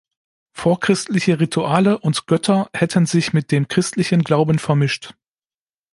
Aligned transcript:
Vorchristliche 0.53 1.39
Rituale 1.39 1.99
und 1.99 2.25
Götter 2.25 2.71
hätten 2.73 3.05
sich 3.05 3.33
mit 3.33 3.51
dem 3.51 3.67
christlichen 3.67 4.23
Glauben 4.23 4.57
vermischt. 4.57 5.13